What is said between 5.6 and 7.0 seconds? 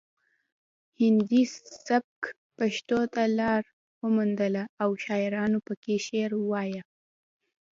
پکې شعر وایه